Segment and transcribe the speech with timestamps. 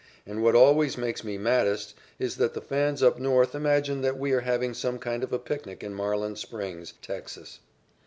[0.25, 4.31] And what always makes me maddest is that the fans up North imagine that we
[4.31, 7.59] are having some kind of a picnic in Marlin Springs, Texas.